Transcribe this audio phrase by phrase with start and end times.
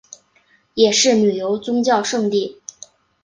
[0.73, 2.59] 也是旅游宗教胜地。